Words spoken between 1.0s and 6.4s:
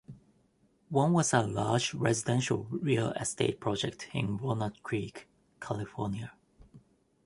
was a large residential real estate project in Walnut Creek, California.